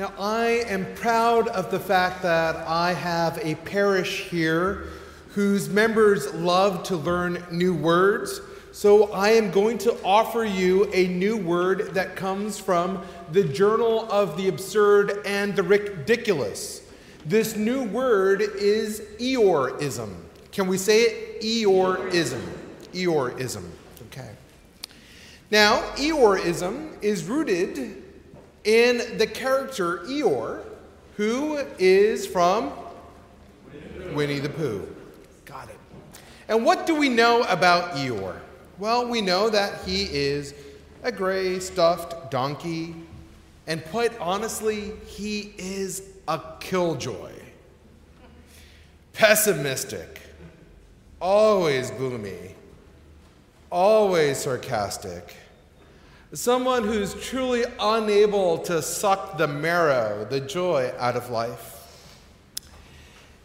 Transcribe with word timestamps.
Now, 0.00 0.14
I 0.18 0.64
am 0.66 0.86
proud 0.94 1.48
of 1.48 1.70
the 1.70 1.78
fact 1.78 2.22
that 2.22 2.56
I 2.66 2.94
have 2.94 3.38
a 3.42 3.54
parish 3.56 4.30
here 4.30 4.86
whose 5.34 5.68
members 5.68 6.32
love 6.32 6.84
to 6.84 6.96
learn 6.96 7.44
new 7.50 7.74
words. 7.74 8.40
So, 8.72 9.12
I 9.12 9.32
am 9.32 9.50
going 9.50 9.76
to 9.76 9.94
offer 10.02 10.42
you 10.42 10.90
a 10.94 11.08
new 11.08 11.36
word 11.36 11.92
that 11.92 12.16
comes 12.16 12.58
from 12.58 13.04
the 13.32 13.44
Journal 13.44 14.10
of 14.10 14.38
the 14.38 14.48
Absurd 14.48 15.20
and 15.26 15.54
the 15.54 15.64
Ridiculous. 15.64 16.80
This 17.26 17.54
new 17.54 17.84
word 17.84 18.40
is 18.40 19.00
Eeyoreism. 19.18 20.14
Can 20.50 20.66
we 20.66 20.78
say 20.78 21.02
it? 21.02 21.42
Eeyoreism. 21.42 22.40
Eeyoreism. 22.94 23.68
Okay. 24.06 24.30
Now, 25.50 25.82
Eeyoreism 25.96 27.02
is 27.02 27.24
rooted 27.26 28.02
in 28.64 29.18
the 29.18 29.26
character 29.26 29.98
Eeyore, 29.98 30.64
who 31.16 31.58
is 31.78 32.26
from 32.26 32.72
Winnie 34.12 34.38
the 34.38 34.48
Pooh. 34.48 34.86
Got 35.44 35.68
it. 35.68 35.78
And 36.48 36.64
what 36.64 36.86
do 36.86 36.94
we 36.94 37.08
know 37.08 37.42
about 37.44 37.92
Eeyore? 37.96 38.38
Well, 38.78 39.06
we 39.06 39.20
know 39.20 39.50
that 39.50 39.84
he 39.84 40.04
is 40.04 40.54
a 41.02 41.12
gray 41.12 41.60
stuffed 41.60 42.30
donkey, 42.30 42.94
and 43.66 43.84
quite 43.86 44.18
honestly, 44.18 44.92
he 45.06 45.52
is 45.58 46.02
a 46.28 46.40
killjoy. 46.60 47.32
Pessimistic, 49.12 50.20
always 51.20 51.90
gloomy, 51.90 52.54
always 53.70 54.38
sarcastic 54.38 55.36
someone 56.32 56.84
who's 56.84 57.14
truly 57.14 57.64
unable 57.80 58.58
to 58.58 58.80
suck 58.80 59.36
the 59.36 59.48
marrow, 59.48 60.24
the 60.24 60.40
joy 60.40 60.92
out 60.98 61.16
of 61.16 61.28
life. 61.30 61.76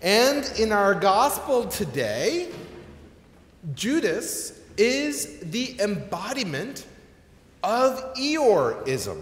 And 0.02 0.46
in 0.59 0.72
our 0.72 0.94
gospel 0.94 1.66
today, 1.68 2.50
Judas 3.74 4.59
is 4.78 5.40
the 5.40 5.80
embodiment 5.80 6.86
of 7.64 8.14
Eeyoreism. 8.16 9.20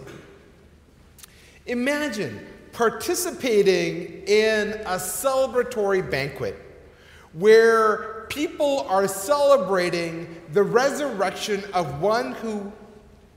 Imagine 1.66 2.46
participating 2.74 4.24
in 4.28 4.74
a 4.82 4.98
celebratory 4.98 6.10
banquet 6.10 6.60
where 7.32 8.26
people 8.30 8.82
are 8.90 9.08
celebrating 9.08 10.42
the 10.52 10.64
resurrection 10.64 11.64
of 11.74 12.02
one 12.02 12.34
who 12.34 12.72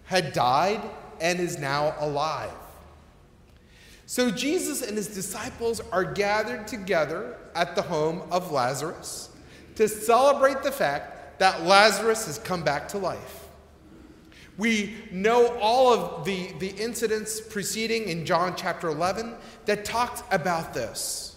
had 0.07 0.33
died 0.33 0.81
and 1.21 1.39
is 1.39 1.59
now 1.59 1.95
alive. 1.99 2.51
So 4.07 4.31
Jesus 4.31 4.83
and 4.83 4.97
his 4.97 5.09
disciples 5.09 5.81
are 5.93 6.05
gathered 6.05 6.69
together 6.69 7.37
at 7.55 7.75
the 7.75 7.83
home 7.83 8.23
of 8.31 8.53
Lazarus 8.53 9.31
to 9.75 9.89
celebrate 9.89 10.63
the 10.63 10.73
fact 10.73 11.39
that 11.41 11.65
Lazarus 11.65 12.27
has 12.27 12.39
come 12.39 12.63
back 12.63 12.89
to 12.89 12.99
life. 12.99 13.49
We 14.57 14.95
know 15.11 15.49
all 15.59 15.93
of 15.93 16.25
the, 16.25 16.53
the 16.61 16.69
incidents 16.69 17.41
preceding 17.41 18.09
in 18.09 18.25
John 18.25 18.55
chapter 18.57 18.89
11 18.89 19.35
that 19.67 19.85
talked 19.85 20.23
about 20.33 20.73
this. 20.73 21.37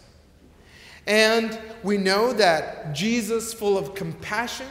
And 1.05 1.59
we 1.83 1.97
know 1.97 2.31
that 2.33 2.93
Jesus, 2.93 3.53
full 3.53 3.77
of 3.77 3.95
compassion, 3.95 4.67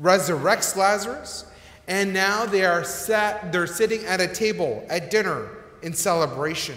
resurrects 0.00 0.76
Lazarus 0.76 1.46
and 1.86 2.12
now 2.14 2.46
they 2.46 2.64
are 2.64 2.84
sat, 2.84 3.52
they're 3.52 3.66
sitting 3.66 4.04
at 4.06 4.20
a 4.20 4.28
table 4.28 4.84
at 4.88 5.10
dinner 5.10 5.48
in 5.82 5.92
celebration. 5.92 6.76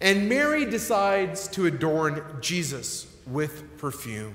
And 0.00 0.28
Mary 0.28 0.66
decides 0.66 1.48
to 1.48 1.66
adorn 1.66 2.22
Jesus 2.40 3.06
with 3.26 3.78
perfume. 3.78 4.34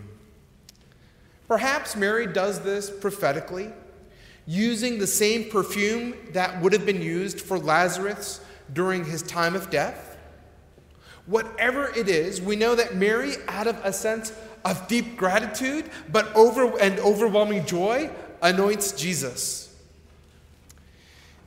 Perhaps 1.48 1.96
Mary 1.96 2.26
does 2.26 2.62
this 2.62 2.90
prophetically, 2.90 3.72
using 4.48 4.98
the 4.98 5.06
same 5.06 5.50
perfume 5.50 6.16
that 6.32 6.60
would 6.62 6.74
have 6.74 6.86
been 6.86 7.02
used 7.02 7.40
for 7.40 7.60
Lazarus 7.60 8.42
during 8.74 9.06
his 9.06 9.22
time 9.22 9.56
of 9.56 9.70
death. 9.70 10.18
Whatever 11.28 11.90
it 11.96 12.10
is, 12.10 12.42
we 12.42 12.56
know 12.56 12.74
that 12.74 12.96
Mary, 12.96 13.34
out 13.48 13.68
of 13.68 13.80
a 13.84 13.94
sense 13.94 14.34
of 14.66 14.88
deep 14.88 15.18
gratitude 15.18 15.90
but 16.12 16.34
over 16.36 16.80
and 16.80 17.00
overwhelming 17.00 17.66
joy, 17.66 18.10
anoints 18.42 18.92
Jesus. 18.94 19.76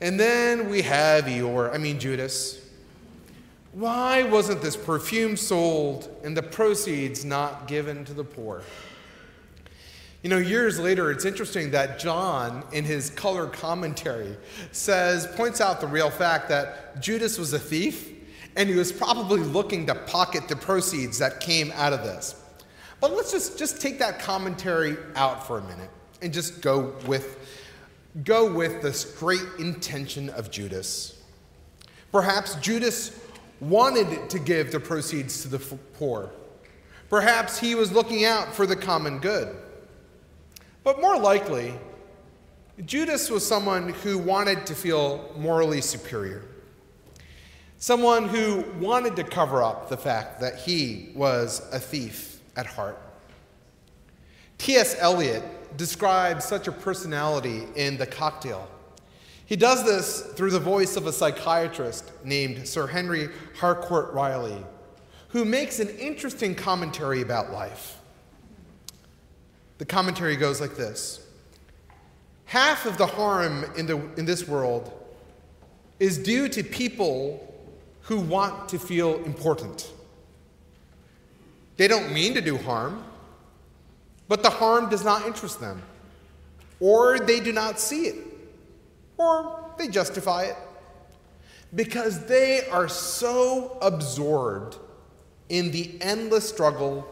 And 0.00 0.19
then 0.19 0.69
we 0.69 0.82
have 0.82 1.25
Eeyore, 1.25 1.75
I 1.75 1.78
mean 1.78 1.99
Judas. 1.99 2.60
Why 3.72 4.22
wasn't 4.22 4.62
this 4.62 4.77
perfume 4.77 5.37
sold 5.37 6.09
and 6.22 6.37
the 6.37 6.43
proceeds 6.43 7.25
not 7.25 7.66
given 7.66 8.04
to 8.04 8.15
the 8.15 8.22
poor? 8.22 8.62
You 10.22 10.31
know, 10.31 10.38
years 10.38 10.78
later, 10.78 11.10
it's 11.10 11.25
interesting 11.25 11.72
that 11.72 11.99
John, 11.99 12.65
in 12.72 12.84
his 12.84 13.10
color 13.10 13.47
commentary, 13.47 14.37
says, 14.72 15.27
points 15.37 15.60
out 15.60 15.81
the 15.81 15.87
real 15.87 16.10
fact 16.10 16.49
that 16.49 17.00
Judas 17.00 17.37
was 17.37 17.53
a 17.53 17.59
thief 17.59 18.10
and 18.56 18.69
he 18.69 18.75
was 18.77 18.93
probably 18.93 19.41
looking 19.41 19.87
to 19.87 19.94
pocket 19.94 20.49
the 20.49 20.56
proceeds 20.56 21.19
that 21.19 21.41
came 21.41 21.72
out 21.75 21.93
of 21.93 22.04
this. 22.04 22.41
But 23.00 23.12
let's 23.12 23.33
just, 23.33 23.59
just 23.59 23.83
take 23.83 23.99
that 23.99 24.21
commentary 24.21 24.97
out 25.16 25.47
for 25.47 25.59
a 25.59 25.62
minute 25.62 25.91
and 26.25 26.33
just 26.33 26.61
go 26.62 26.95
with, 27.07 27.39
go 28.25 28.51
with 28.51 28.83
the 28.83 28.93
straight 28.93 29.47
intention 29.59 30.31
of 30.31 30.51
Judas. 30.51 31.23
Perhaps 32.11 32.57
Judas 32.57 33.21
wanted 33.61 34.31
to 34.31 34.39
give 34.39 34.73
the 34.73 34.81
proceeds 34.81 35.43
to 35.43 35.49
the 35.49 35.59
poor. 35.59 36.31
Perhaps 37.09 37.59
he 37.59 37.75
was 37.75 37.93
looking 37.93 38.25
out 38.25 38.55
for 38.55 38.67
the 38.67 38.75
common 38.75 39.19
good. 39.19 39.55
But 40.83 41.01
more 41.01 41.19
likely, 41.19 41.75
Judas 42.84 43.31
was 43.31 43.47
someone 43.47 43.91
who 43.91 44.19
wanted 44.19 44.67
to 44.67 44.75
feel 44.75 45.33
morally 45.37 45.81
superior. 45.81 46.43
Someone 47.79 48.29
who 48.29 48.65
wanted 48.81 49.15
to 49.17 49.25
cover 49.25 49.63
up 49.63 49.89
the 49.89 49.97
fact 49.97 50.41
that 50.41 50.57
he 50.57 51.11
was 51.15 51.61
a 51.73 51.79
thief 51.79 52.41
at 52.57 52.67
heart. 52.67 52.99
T.S. 54.59 54.97
Eliot 54.99 55.43
describes 55.77 56.45
such 56.45 56.69
a 56.69 56.73
personality 56.73 57.65
in 57.77 57.97
The 57.97 58.07
Cocktail. 58.07 58.69
He 59.47 59.57
does 59.57 59.85
this 59.85 60.33
through 60.35 60.51
the 60.51 60.61
voice 60.61 60.97
of 60.97 61.07
a 61.07 61.12
psychiatrist 61.12 62.12
named 62.25 62.67
Sir 62.67 62.87
Henry 62.87 63.29
Harcourt 63.59 64.13
Reilly, 64.15 64.65
who 65.29 65.45
makes 65.45 65.81
an 65.81 65.89
interesting 65.91 66.55
commentary 66.55 67.21
about 67.21 67.53
life. 67.53 67.99
The 69.79 69.84
commentary 69.84 70.37
goes 70.37 70.61
like 70.61 70.77
this 70.77 71.27
Half 72.47 72.87
of 72.87 72.97
the 72.97 73.07
harm 73.07 73.65
in, 73.77 73.87
the, 73.87 73.97
in 74.17 74.25
this 74.25 74.47
world 74.47 74.93
is 75.99 76.19
due 76.19 76.49
to 76.49 76.63
people 76.63 77.53
who 78.03 78.21
want 78.21 78.69
to 78.69 78.79
feel 78.79 79.17
important. 79.25 79.91
They 81.77 81.89
don't 81.89 82.13
mean 82.13 82.34
to 82.34 82.41
do 82.41 82.57
harm, 82.57 83.03
but 84.29 84.43
the 84.43 84.51
harm 84.51 84.89
does 84.89 85.05
not 85.05 85.27
interest 85.27 85.61
them, 85.61 85.83
or 86.81 87.19
they 87.19 87.41
do 87.41 87.53
not 87.53 87.79
see 87.79 88.07
it, 88.07 88.25
or 89.17 89.71
they 89.79 89.89
justify 89.89 90.45
it, 90.45 90.57
because 91.75 92.27
they 92.27 92.67
are 92.69 92.89
so 92.89 93.79
absorbed 93.83 94.79
in 95.49 95.71
the 95.71 95.97
endless 96.01 96.49
struggle 96.49 97.07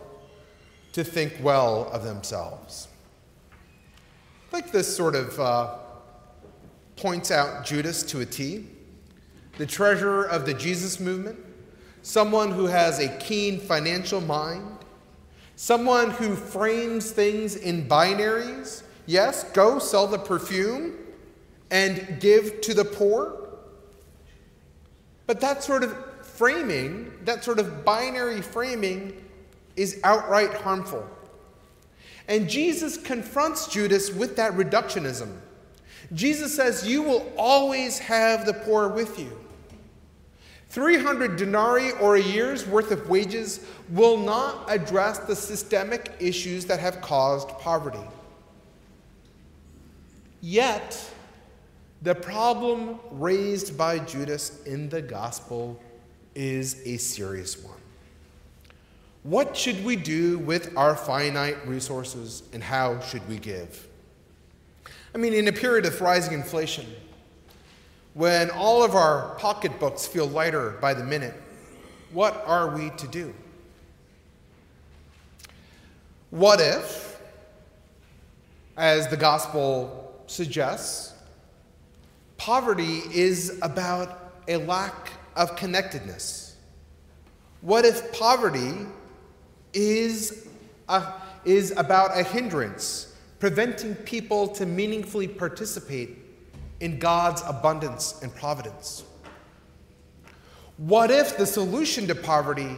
to 0.93 1.05
think 1.05 1.34
well 1.43 1.89
of 1.93 2.05
themselves. 2.05 2.89
Like 4.53 4.72
this 4.72 4.95
sort 4.95 5.15
of 5.15 5.41
uh, 5.41 5.75
points 6.97 7.31
out 7.31 7.65
Judas 7.65 8.03
to 8.05 8.21
a 8.21 8.27
T, 8.27 8.66
the 9.59 9.66
treasurer 9.66 10.25
of 10.25 10.47
the 10.47 10.54
Jesus 10.54 11.01
movement, 11.01 11.39
someone 12.03 12.51
who 12.51 12.66
has 12.66 12.98
a 12.98 13.09
keen 13.19 13.60
financial 13.60 14.21
mind 14.21 14.78
Someone 15.62 16.10
who 16.10 16.34
frames 16.34 17.12
things 17.12 17.54
in 17.54 17.86
binaries. 17.86 18.82
Yes, 19.06 19.44
go 19.53 19.78
sell 19.78 20.09
the 20.09 20.18
perfume 20.18 20.94
and 21.70 22.18
give 22.18 22.60
to 22.62 22.74
the 22.74 22.84
poor. 22.84 23.48
But 25.28 25.41
that 25.41 25.62
sort 25.62 25.84
of 25.84 25.94
framing, 26.26 27.12
that 27.26 27.44
sort 27.44 27.60
of 27.60 27.84
binary 27.84 28.42
framing, 28.42 29.24
is 29.76 30.00
outright 30.03 30.53
harmful. 30.53 31.09
And 32.26 32.50
Jesus 32.50 32.97
confronts 32.97 33.68
Judas 33.68 34.12
with 34.12 34.34
that 34.34 34.54
reductionism. 34.54 35.32
Jesus 36.12 36.56
says, 36.56 36.88
You 36.88 37.04
will 37.04 37.32
always 37.38 38.00
have 38.00 38.47
the 38.47 38.54
poor 38.54 38.88
with 38.88 39.16
you. 39.16 39.38
300 40.72 41.36
denarii 41.36 41.91
or 42.01 42.16
a 42.16 42.22
year's 42.22 42.66
worth 42.66 42.92
of 42.92 43.07
wages 43.07 43.60
will 43.91 44.16
not 44.16 44.65
address 44.69 45.19
the 45.19 45.36
systemic 45.36 46.13
issues 46.19 46.65
that 46.65 46.80
have 46.80 47.03
caused 47.03 47.51
poverty. 47.59 48.01
Yet, 50.41 50.98
the 52.01 52.15
problem 52.15 52.98
raised 53.10 53.77
by 53.77 53.98
Judas 53.98 54.63
in 54.65 54.89
the 54.89 55.03
gospel 55.03 55.78
is 56.34 56.80
a 56.86 56.97
serious 56.97 57.63
one. 57.63 57.77
What 59.24 59.54
should 59.54 59.84
we 59.84 59.95
do 59.95 60.39
with 60.39 60.74
our 60.74 60.97
finite 60.97 61.69
resources 61.69 62.45
and 62.54 62.63
how 62.63 62.98
should 63.01 63.28
we 63.28 63.39
give? 63.39 63.89
I 65.15 65.19
mean, 65.19 65.34
in 65.34 65.48
a 65.48 65.53
period 65.53 65.84
of 65.84 66.01
rising 66.01 66.33
inflation, 66.33 66.86
when 68.14 68.50
all 68.50 68.82
of 68.82 68.94
our 68.94 69.34
pocketbooks 69.36 70.06
feel 70.06 70.26
lighter 70.26 70.76
by 70.80 70.92
the 70.92 71.04
minute, 71.04 71.34
what 72.12 72.42
are 72.47 72.74
we 72.74 72.91
to 72.91 73.09
do? 73.09 73.32
What 76.30 76.60
if, 76.60 77.20
as 78.76 79.09
the 79.09 79.16
gospel 79.16 80.22
suggests, 80.26 81.14
poverty 82.36 83.03
is 83.12 83.59
about 83.62 84.34
a 84.48 84.56
lack 84.56 85.12
of 85.36 85.56
connectedness? 85.56 86.56
What 87.62 87.84
if 87.84 88.12
poverty 88.12 88.86
is, 89.72 90.48
a, 90.88 91.14
is 91.44 91.72
about 91.76 92.18
a 92.18 92.22
hindrance, 92.22 93.14
preventing 93.38 93.94
people 93.94 94.48
to 94.48 94.66
meaningfully 94.66 95.28
participate 95.28 96.22
in 96.83 96.99
God's 96.99 97.43
abundance 97.47 98.21
and 98.23 98.34
providence? 98.34 99.05
What 100.77 101.13
if 101.13 101.39
the 101.39 101.47
solution 101.47 102.09
to 102.09 102.15
poverty 102.15 102.77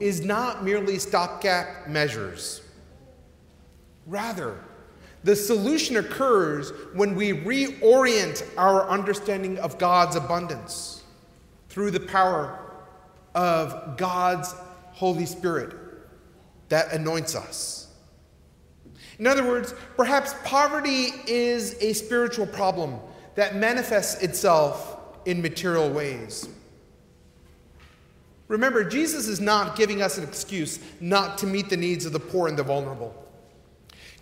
is 0.00 0.24
not 0.24 0.64
merely 0.64 0.98
stopgap 0.98 1.86
measures? 1.86 2.62
Rather, 4.06 4.58
the 5.22 5.36
solution 5.36 5.96
occurs 5.96 6.72
when 6.94 7.14
we 7.14 7.32
reorient 7.32 8.44
our 8.58 8.88
understanding 8.88 9.56
of 9.58 9.78
God's 9.78 10.16
abundance 10.16 11.04
through 11.68 11.92
the 11.92 12.00
power 12.00 12.58
of 13.36 13.96
God's 13.96 14.52
Holy 14.92 15.26
Spirit 15.26 15.74
that 16.70 16.92
anoints 16.92 17.36
us. 17.36 17.85
In 19.18 19.26
other 19.26 19.44
words, 19.44 19.74
perhaps 19.96 20.34
poverty 20.44 21.12
is 21.26 21.76
a 21.80 21.92
spiritual 21.92 22.46
problem 22.46 22.98
that 23.34 23.56
manifests 23.56 24.22
itself 24.22 24.98
in 25.24 25.40
material 25.40 25.90
ways. 25.90 26.48
Remember, 28.48 28.84
Jesus 28.84 29.26
is 29.26 29.40
not 29.40 29.76
giving 29.76 30.02
us 30.02 30.18
an 30.18 30.24
excuse 30.24 30.78
not 31.00 31.38
to 31.38 31.46
meet 31.46 31.68
the 31.68 31.76
needs 31.76 32.06
of 32.06 32.12
the 32.12 32.20
poor 32.20 32.48
and 32.48 32.56
the 32.56 32.62
vulnerable. 32.62 33.14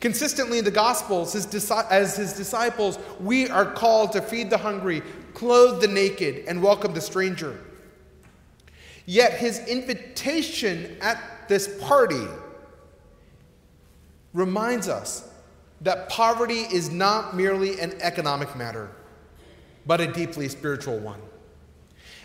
Consistently 0.00 0.58
in 0.58 0.64
the 0.64 0.70
Gospels, 0.70 1.32
his, 1.32 1.70
as 1.90 2.16
his 2.16 2.32
disciples, 2.32 2.98
we 3.20 3.48
are 3.48 3.66
called 3.66 4.12
to 4.12 4.22
feed 4.22 4.50
the 4.50 4.58
hungry, 4.58 5.02
clothe 5.34 5.80
the 5.80 5.88
naked, 5.88 6.44
and 6.46 6.62
welcome 6.62 6.94
the 6.94 7.00
stranger. 7.00 7.58
Yet 9.06 9.34
his 9.34 9.60
invitation 9.66 10.96
at 11.00 11.48
this 11.48 11.78
party 11.82 12.26
reminds 14.34 14.88
us 14.88 15.28
that 15.80 16.08
poverty 16.08 16.60
is 16.72 16.90
not 16.90 17.34
merely 17.34 17.80
an 17.80 17.94
economic 18.00 18.54
matter, 18.56 18.90
but 19.86 20.00
a 20.00 20.12
deeply 20.12 20.48
spiritual 20.48 20.98
one. 20.98 21.20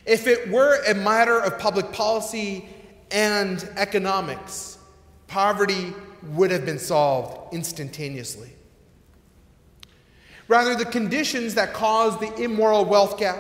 If 0.06 0.28
it 0.28 0.50
were 0.50 0.82
a 0.88 0.94
matter 0.94 1.40
of 1.40 1.60
public 1.60 1.92
policy 1.92 2.68
and 3.12 3.68
economics, 3.76 4.80
poverty 5.28 5.94
would 6.32 6.52
have 6.52 6.66
been 6.66 6.80
solved 6.80 7.54
instantaneously. 7.54 8.50
Rather, 10.48 10.76
the 10.76 10.86
conditions 10.86 11.54
that 11.56 11.74
cause 11.74 12.20
the 12.20 12.34
immoral 12.42 12.84
wealth 12.84 13.20
gap, 13.20 13.38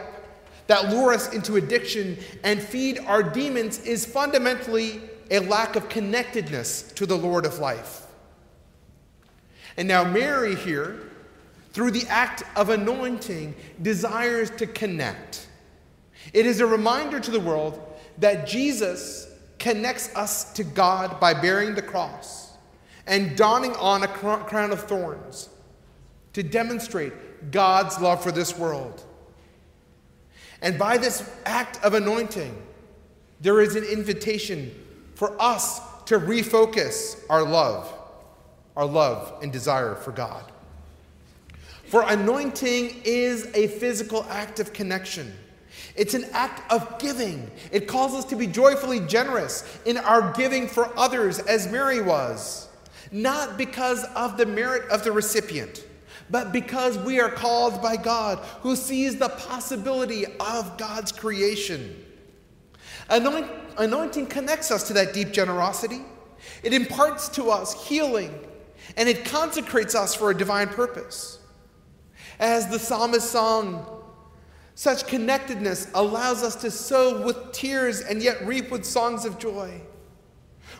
that 0.67 0.89
lure 0.89 1.11
us 1.11 1.33
into 1.33 1.55
addiction 1.55 2.17
and 2.43 2.61
feed 2.61 2.99
our 2.99 3.23
demons, 3.23 3.79
is 3.79 4.05
fundamentally 4.05 5.01
a 5.31 5.39
lack 5.39 5.75
of 5.75 5.89
connectedness 5.89 6.83
to 6.93 7.07
the 7.07 7.17
Lord 7.17 7.45
of 7.47 7.57
life. 7.57 8.05
And 9.79 9.87
now, 9.87 10.03
Mary 10.03 10.55
here, 10.55 11.09
through 11.71 11.91
the 11.91 12.05
act 12.09 12.43
of 12.57 12.69
anointing, 12.69 13.55
desires 13.81 14.49
to 14.57 14.67
connect. 14.67 15.47
It 16.33 16.45
is 16.45 16.59
a 16.59 16.65
reminder 16.65 17.17
to 17.21 17.31
the 17.31 17.39
world 17.39 17.81
that 18.17 18.45
Jesus 18.45 19.31
connects 19.57 20.13
us 20.17 20.51
to 20.55 20.65
God 20.65 21.21
by 21.21 21.33
bearing 21.33 21.75
the 21.75 21.81
cross 21.81 22.51
and 23.07 23.37
donning 23.37 23.73
on 23.77 24.03
a 24.03 24.07
crown 24.09 24.71
of 24.71 24.83
thorns 24.83 25.47
to 26.33 26.43
demonstrate 26.43 27.13
God's 27.49 28.01
love 28.01 28.21
for 28.21 28.33
this 28.33 28.57
world. 28.57 29.01
And 30.61 30.77
by 30.77 30.97
this 30.97 31.31
act 31.45 31.81
of 31.85 31.93
anointing, 31.93 32.61
there 33.39 33.61
is 33.61 33.77
an 33.77 33.85
invitation 33.85 34.75
for 35.15 35.41
us 35.41 35.79
to 36.03 36.19
refocus 36.19 37.23
our 37.29 37.43
love, 37.43 37.93
our 38.79 38.85
love 38.85 39.33
and 39.43 39.51
desire 39.51 39.93
for 39.93 40.13
God. 40.13 40.41
For 41.83 42.01
anointing 42.07 43.01
is 43.03 43.53
a 43.53 43.67
physical 43.67 44.23
act 44.29 44.61
of 44.61 44.71
connection. 44.71 45.33
It's 45.97 46.13
an 46.13 46.23
act 46.31 46.71
of 46.71 46.97
giving. 46.97 47.51
It 47.73 47.89
calls 47.89 48.13
us 48.13 48.23
to 48.25 48.37
be 48.37 48.47
joyfully 48.47 49.01
generous 49.01 49.65
in 49.85 49.97
our 49.97 50.31
giving 50.31 50.65
for 50.65 50.97
others, 50.97 51.39
as 51.39 51.69
Mary 51.69 52.01
was, 52.01 52.69
not 53.11 53.57
because 53.57 54.05
of 54.15 54.37
the 54.37 54.45
merit 54.45 54.89
of 54.89 55.03
the 55.03 55.11
recipient, 55.11 55.83
but 56.29 56.53
because 56.53 56.97
we 56.99 57.19
are 57.19 57.29
called 57.29 57.81
by 57.81 57.97
God, 57.97 58.39
who 58.61 58.77
sees 58.77 59.17
the 59.17 59.27
possibility 59.27 60.25
of 60.39 60.77
God's 60.77 61.11
creation. 61.11 62.05
Anoint, 63.09 63.47
anointing 63.77 64.27
connects 64.27 64.71
us 64.71 64.87
to 64.87 64.93
that 64.93 65.13
deep 65.13 65.33
generosity, 65.33 65.99
it 66.63 66.71
imparts 66.71 67.27
to 67.29 67.49
us 67.49 67.85
healing, 67.85 68.33
and 68.97 69.07
it 69.09 69.25
consecrates 69.25 69.95
us 69.95 70.15
for 70.15 70.31
a 70.31 70.37
divine 70.37 70.67
purpose. 70.67 71.39
As 72.39 72.67
the 72.69 72.79
psalmist 72.79 73.29
sung, 73.29 73.85
such 74.75 75.07
connectedness 75.07 75.89
allows 75.93 76.41
us 76.41 76.55
to 76.57 76.71
sow 76.71 77.25
with 77.25 77.51
tears 77.51 78.01
and 78.01 78.21
yet 78.21 78.45
reap 78.45 78.71
with 78.71 78.85
songs 78.85 79.25
of 79.25 79.37
joy. 79.37 79.81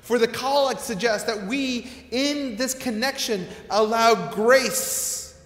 For 0.01 0.18
the 0.18 0.28
collect 0.28 0.80
suggests 0.80 1.28
that 1.28 1.48
we, 1.48 1.90
in 2.12 2.56
this 2.56 2.74
connection, 2.74 3.48
allow 3.69 4.31
grace 4.31 5.38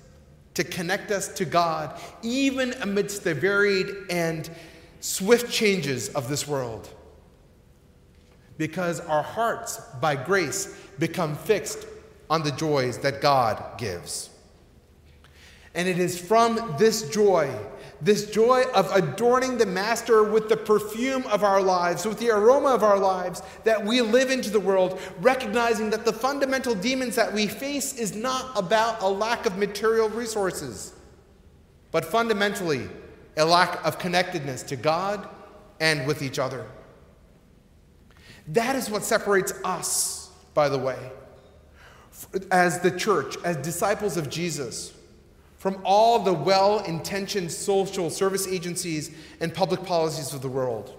to 0.53 0.63
connect 0.63 1.11
us 1.11 1.27
to 1.29 1.45
God, 1.45 1.99
even 2.21 2.73
amidst 2.81 3.23
the 3.23 3.33
varied 3.33 3.87
and 4.09 4.49
swift 4.99 5.51
changes 5.51 6.09
of 6.09 6.29
this 6.29 6.47
world. 6.47 6.89
Because 8.57 8.99
our 8.99 9.23
hearts, 9.23 9.81
by 9.99 10.15
grace, 10.15 10.77
become 10.99 11.35
fixed 11.35 11.87
on 12.29 12.43
the 12.43 12.51
joys 12.51 12.99
that 12.99 13.21
God 13.21 13.77
gives. 13.77 14.29
And 15.75 15.87
it 15.87 15.97
is 15.99 16.19
from 16.19 16.75
this 16.77 17.09
joy 17.09 17.49
this 18.03 18.29
joy 18.29 18.63
of 18.75 18.91
adorning 18.93 19.57
the 19.57 19.65
Master 19.65 20.23
with 20.23 20.49
the 20.49 20.57
perfume 20.57 21.25
of 21.27 21.43
our 21.43 21.61
lives, 21.61 22.05
with 22.05 22.19
the 22.19 22.31
aroma 22.31 22.69
of 22.69 22.83
our 22.83 22.99
lives, 22.99 23.41
that 23.63 23.83
we 23.83 24.01
live 24.01 24.29
into 24.29 24.49
the 24.49 24.59
world, 24.59 24.99
recognizing 25.21 25.89
that 25.89 26.03
the 26.03 26.11
fundamental 26.11 26.75
demons 26.75 27.15
that 27.15 27.31
we 27.31 27.47
face 27.47 27.97
is 27.97 28.13
not 28.13 28.51
about 28.57 29.01
a 29.01 29.07
lack 29.07 29.45
of 29.45 29.57
material 29.57 30.09
resources, 30.09 30.93
but 31.91 32.03
fundamentally 32.03 32.89
a 33.37 33.45
lack 33.45 33.83
of 33.85 33.97
connectedness 33.97 34.63
to 34.63 34.75
God 34.75 35.27
and 35.79 36.05
with 36.05 36.21
each 36.21 36.39
other. 36.39 36.65
That 38.49 38.75
is 38.75 38.89
what 38.89 39.03
separates 39.03 39.53
us, 39.63 40.29
by 40.53 40.67
the 40.67 40.77
way, 40.77 40.97
as 42.51 42.79
the 42.79 42.91
church, 42.91 43.35
as 43.43 43.57
disciples 43.57 44.17
of 44.17 44.29
Jesus 44.29 44.93
from 45.63 45.81
all 45.85 46.19
the 46.19 46.33
well 46.33 46.79
intentioned 46.79 47.49
social 47.49 48.09
service 48.09 48.49
agencies 48.49 49.11
and 49.39 49.53
public 49.53 49.81
policies 49.85 50.33
of 50.33 50.41
the 50.41 50.49
world. 50.49 50.93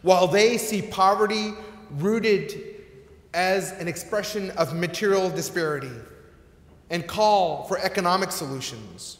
While 0.00 0.26
they 0.26 0.56
see 0.56 0.80
poverty 0.80 1.52
rooted 1.98 2.76
as 3.34 3.72
an 3.72 3.88
expression 3.88 4.52
of 4.52 4.74
material 4.74 5.28
disparity 5.28 5.92
and 6.88 7.06
call 7.06 7.64
for 7.64 7.78
economic 7.78 8.32
solutions, 8.32 9.18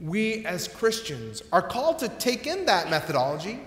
we 0.00 0.44
as 0.44 0.66
Christians 0.66 1.40
are 1.52 1.62
called 1.62 2.00
to 2.00 2.08
take 2.08 2.48
in 2.48 2.66
that 2.66 2.90
methodology, 2.90 3.60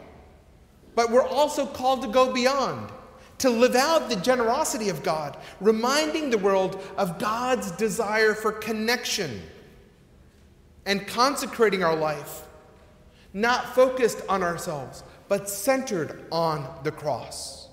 but 0.94 1.10
we're 1.10 1.26
also 1.26 1.66
called 1.66 2.02
to 2.02 2.10
go 2.10 2.34
beyond 2.34 2.92
to 3.40 3.50
live 3.50 3.76
out 3.76 4.10
the 4.10 4.16
generosity 4.16 4.90
of 4.90 5.04
God, 5.04 5.38
reminding 5.60 6.30
the 6.30 6.38
world 6.38 6.82
of 6.98 7.20
God's 7.20 7.72
desire 7.72 8.34
for 8.34 8.52
connection 8.52 9.42
and 10.86 11.08
consecrating 11.08 11.84
our 11.84 11.96
life, 11.96 12.44
not 13.34 13.76
focused 13.76 14.22
on 14.30 14.44
ourselves, 14.44 15.04
but 15.28 15.50
centered 15.50 16.26
on 16.32 16.68
the 16.84 16.92
cross. 16.92 17.68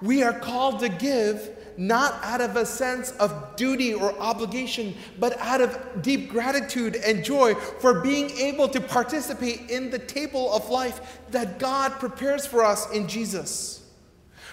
We 0.00 0.22
are 0.22 0.38
called 0.38 0.80
to 0.80 0.88
give 0.88 1.50
not 1.76 2.22
out 2.22 2.40
of 2.40 2.56
a 2.56 2.66
sense 2.66 3.12
of 3.12 3.56
duty 3.56 3.94
or 3.94 4.16
obligation, 4.18 4.94
but 5.18 5.38
out 5.38 5.60
of 5.60 6.02
deep 6.02 6.28
gratitude 6.28 6.96
and 6.96 7.24
joy 7.24 7.54
for 7.54 8.00
being 8.00 8.30
able 8.30 8.68
to 8.68 8.80
participate 8.80 9.70
in 9.70 9.90
the 9.90 9.98
table 9.98 10.52
of 10.52 10.68
life 10.68 11.20
that 11.30 11.58
God 11.58 11.92
prepares 11.92 12.46
for 12.46 12.64
us 12.64 12.90
in 12.90 13.08
Jesus. 13.08 13.81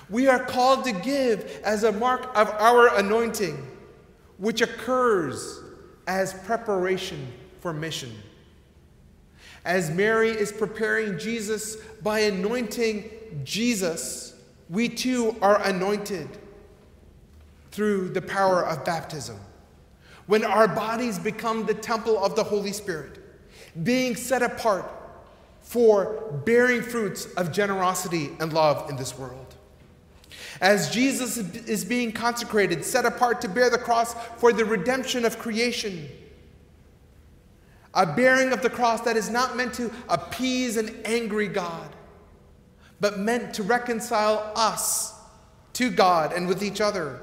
We 0.09 0.27
are 0.27 0.43
called 0.43 0.85
to 0.85 0.91
give 0.91 1.61
as 1.63 1.83
a 1.83 1.91
mark 1.91 2.25
of 2.35 2.49
our 2.49 2.97
anointing, 2.97 3.67
which 4.37 4.61
occurs 4.61 5.61
as 6.07 6.33
preparation 6.33 7.31
for 7.59 7.73
mission. 7.73 8.11
As 9.65 9.91
Mary 9.91 10.29
is 10.29 10.51
preparing 10.51 11.19
Jesus 11.19 11.75
by 12.01 12.19
anointing 12.21 13.11
Jesus, 13.43 14.33
we 14.69 14.89
too 14.89 15.35
are 15.41 15.61
anointed 15.67 16.29
through 17.71 18.09
the 18.09 18.21
power 18.21 18.65
of 18.65 18.83
baptism. 18.85 19.37
When 20.25 20.43
our 20.43 20.67
bodies 20.67 21.19
become 21.19 21.65
the 21.65 21.73
temple 21.73 22.23
of 22.23 22.35
the 22.35 22.43
Holy 22.43 22.71
Spirit, 22.71 23.19
being 23.83 24.15
set 24.15 24.41
apart 24.41 24.91
for 25.61 26.41
bearing 26.45 26.81
fruits 26.81 27.25
of 27.33 27.51
generosity 27.51 28.31
and 28.39 28.53
love 28.53 28.89
in 28.89 28.95
this 28.95 29.17
world. 29.17 29.55
As 30.61 30.89
Jesus 30.89 31.37
is 31.37 31.85
being 31.85 32.11
consecrated, 32.11 32.83
set 32.83 33.05
apart 33.05 33.41
to 33.41 33.47
bear 33.47 33.69
the 33.69 33.77
cross 33.77 34.13
for 34.37 34.51
the 34.51 34.65
redemption 34.65 35.23
of 35.23 35.39
creation. 35.39 36.09
A 37.93 38.05
bearing 38.05 38.51
of 38.51 38.61
the 38.61 38.69
cross 38.69 39.01
that 39.01 39.17
is 39.17 39.29
not 39.29 39.55
meant 39.55 39.73
to 39.75 39.91
appease 40.09 40.77
an 40.77 41.01
angry 41.05 41.47
God, 41.47 41.89
but 42.99 43.19
meant 43.19 43.53
to 43.55 43.63
reconcile 43.63 44.51
us 44.55 45.13
to 45.73 45.89
God 45.89 46.33
and 46.33 46.47
with 46.47 46.61
each 46.61 46.81
other. 46.81 47.21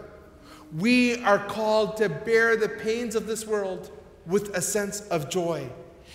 We 0.77 1.23
are 1.23 1.39
called 1.39 1.99
to 1.99 2.09
bear 2.09 2.57
the 2.57 2.69
pains 2.69 3.15
of 3.15 3.27
this 3.27 3.47
world 3.47 3.91
with 4.27 4.57
a 4.57 4.63
sense 4.63 5.03
of 5.03 5.29
joy 5.29 5.69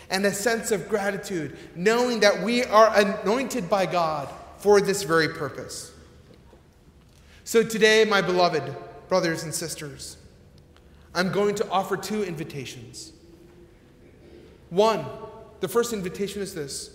and 0.09 0.25
a 0.25 0.33
sense 0.33 0.71
of 0.71 0.89
gratitude, 0.89 1.57
knowing 1.75 2.19
that 2.19 2.41
we 2.41 2.63
are 2.65 2.91
anointed 2.99 3.69
by 3.69 3.85
God 3.85 4.27
for 4.57 4.81
this 4.81 5.03
very 5.03 5.29
purpose. 5.29 5.90
So, 7.43 7.63
today, 7.63 8.05
my 8.05 8.21
beloved 8.21 8.75
brothers 9.07 9.43
and 9.43 9.53
sisters, 9.53 10.17
I'm 11.13 11.31
going 11.31 11.55
to 11.55 11.69
offer 11.69 11.97
two 11.97 12.23
invitations. 12.23 13.13
One, 14.69 15.05
the 15.59 15.67
first 15.67 15.91
invitation 15.91 16.41
is 16.41 16.53
this 16.53 16.91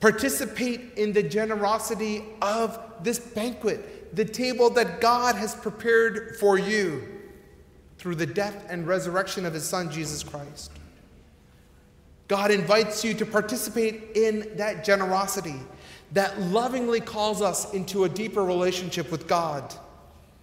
participate 0.00 0.92
in 0.96 1.12
the 1.12 1.22
generosity 1.22 2.24
of 2.42 2.78
this 3.02 3.18
banquet, 3.18 4.14
the 4.14 4.24
table 4.24 4.68
that 4.70 5.00
God 5.00 5.34
has 5.36 5.54
prepared 5.54 6.36
for 6.36 6.58
you 6.58 7.08
through 7.98 8.16
the 8.16 8.26
death 8.26 8.66
and 8.68 8.86
resurrection 8.86 9.46
of 9.46 9.54
his 9.54 9.64
son, 9.64 9.90
Jesus 9.90 10.22
Christ. 10.22 10.72
God 12.28 12.50
invites 12.50 13.04
you 13.04 13.14
to 13.14 13.24
participate 13.24 14.14
in 14.14 14.56
that 14.56 14.84
generosity 14.84 15.56
that 16.14 16.40
lovingly 16.40 17.00
calls 17.00 17.42
us 17.42 17.72
into 17.74 18.04
a 18.04 18.08
deeper 18.08 18.42
relationship 18.44 19.10
with 19.10 19.26
God 19.26 19.74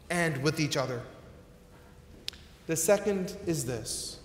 and 0.10 0.42
with 0.44 0.60
each 0.60 0.78
other. 0.78 1.02
The 2.68 2.76
second 2.76 3.36
is 3.48 3.66
this 3.66 4.20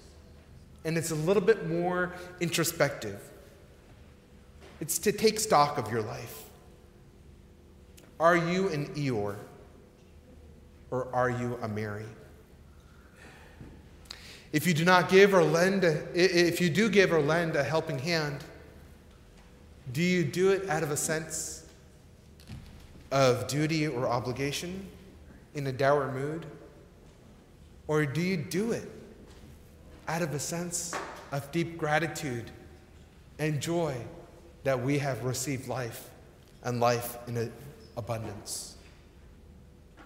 and 0.86 0.96
it's 0.96 1.10
a 1.10 1.16
little 1.16 1.42
bit 1.42 1.68
more 1.68 2.14
introspective. 2.40 3.20
It's 4.80 4.98
to 5.00 5.10
take 5.10 5.40
stock 5.40 5.78
of 5.78 5.90
your 5.90 6.00
life. 6.00 6.44
Are 8.20 8.36
you 8.36 8.68
an 8.68 8.86
Eeyore 8.94 9.36
or 10.92 11.08
are 11.12 11.28
you 11.28 11.58
a 11.60 11.68
Mary? 11.68 12.06
If 14.52 14.64
you 14.64 14.74
do 14.74 14.84
not 14.84 15.08
give 15.08 15.34
or 15.34 15.42
lend, 15.42 15.82
if 16.14 16.60
you 16.60 16.70
do 16.70 16.88
give 16.88 17.12
or 17.12 17.20
lend 17.20 17.56
a 17.56 17.64
helping 17.64 17.98
hand, 17.98 18.44
do 19.93 20.02
you 20.02 20.25
do 20.25 20.50
it 20.50 20.69
out 20.69 20.83
of 20.83 20.90
a 20.90 20.97
sense 20.97 21.64
of 23.11 23.47
duty 23.47 23.87
or 23.87 24.09
obligation 24.09 24.87
in 25.55 25.66
a 25.66 25.73
dour 25.73 26.11
mood? 26.12 26.47
Or 27.88 28.05
do 28.05 28.21
you 28.21 28.37
do 28.37 28.73
it 28.73 28.90
out 30.09 30.23
of 30.23 30.35
a 30.35 30.38
sense 30.38 30.95
of 31.33 31.50
deep 31.52 31.78
gratitude 31.78 32.50
and 33.38 33.61
joy 33.61 33.95
that 34.64 34.83
we 34.83 34.99
have 34.99 35.25
received 35.25 35.69
life 35.69 36.11
and 36.64 36.81
life 36.81 37.16
in 37.28 37.52
abundance. 37.97 38.76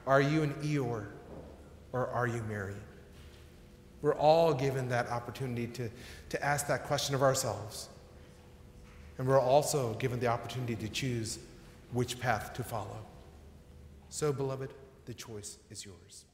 Are 0.06 0.20
you 0.20 0.42
an 0.42 0.54
Eeyore 0.62 1.06
or 1.92 2.06
are 2.08 2.26
you 2.26 2.42
Mary? 2.48 2.74
We're 4.02 4.14
all 4.14 4.54
given 4.54 4.88
that 4.88 5.08
opportunity 5.10 5.66
to, 5.68 5.90
to 6.30 6.44
ask 6.44 6.66
that 6.68 6.84
question 6.84 7.14
of 7.14 7.22
ourselves. 7.22 7.88
And 9.20 9.28
we're 9.28 9.38
also 9.38 9.92
given 9.96 10.18
the 10.18 10.28
opportunity 10.28 10.74
to 10.76 10.88
choose 10.88 11.40
which 11.92 12.18
path 12.18 12.54
to 12.54 12.64
follow. 12.64 13.04
So, 14.08 14.32
beloved, 14.32 14.72
the 15.04 15.12
choice 15.12 15.58
is 15.68 15.84
yours. 15.84 16.24